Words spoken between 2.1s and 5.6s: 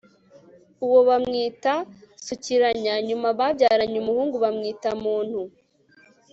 sukiranya. nyuma, babyaranye umuhungu, bamwita muntu